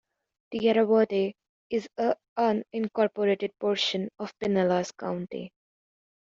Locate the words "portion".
3.59-4.09